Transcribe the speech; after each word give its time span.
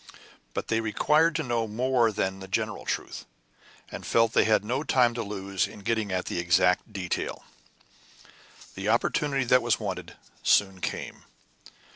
But 0.55 0.69
they 0.69 0.81
required 0.81 1.35
to 1.35 1.43
know 1.43 1.67
more 1.67 2.11
than 2.11 2.39
the 2.39 2.47
general 2.47 2.85
truth, 2.85 3.27
and 3.91 4.03
felt 4.03 4.33
that 4.33 4.39
they 4.39 4.45
had 4.45 4.65
no 4.65 4.81
time 4.81 5.13
to 5.13 5.21
lose 5.21 5.67
in 5.67 5.81
getting 5.81 6.11
at 6.11 6.25
the 6.25 6.39
exact 6.39 6.91
details. 6.91 7.43
The 8.73 8.89
opportunity 8.89 9.43
that 9.43 9.61
was 9.61 9.79
wanted 9.79 10.15
soon 10.41 10.81
came. 10.81 11.25